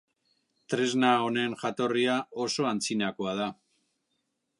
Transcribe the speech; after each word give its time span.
Tresna 0.73 1.11
honen 1.25 1.53
jatorria 1.63 2.15
oso 2.47 2.67
antzinakoa 2.71 3.35
da. 3.41 3.51